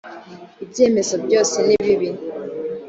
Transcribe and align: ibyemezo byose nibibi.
ibyemezo 0.63 1.15
byose 1.25 1.57
nibibi. 1.65 2.09